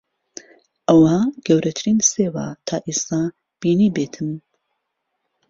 ئەوە 0.87 1.17
گەورەترین 1.45 1.99
سێوە 2.11 2.47
تا 2.67 2.75
ئێستا 2.87 3.21
بینیبێتم. 3.59 4.29